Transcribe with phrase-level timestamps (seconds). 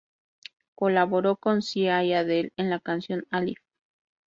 [0.73, 3.61] Colaboró con Sia y Adele en la canción "Alive".